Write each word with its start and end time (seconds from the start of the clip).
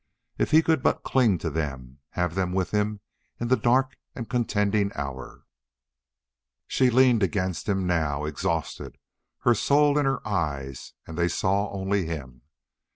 If 0.39 0.49
he 0.49 0.63
could 0.63 0.81
but 0.81 1.03
cling 1.03 1.37
to 1.37 1.51
them 1.51 1.99
have 2.17 2.33
them 2.33 2.53
with 2.53 2.71
him 2.71 3.01
in 3.39 3.49
the 3.49 3.55
dark 3.55 3.97
and 4.15 4.27
contending 4.27 4.91
hour! 4.95 5.43
She 6.65 6.89
leaned 6.89 7.21
against 7.21 7.69
him 7.69 7.85
now, 7.85 8.25
exhausted, 8.25 8.97
her 9.41 9.53
soul 9.53 9.99
in 9.99 10.05
her 10.07 10.27
eyes, 10.27 10.93
and 11.05 11.19
they 11.19 11.27
saw 11.27 11.69
only 11.71 12.07
him. 12.07 12.41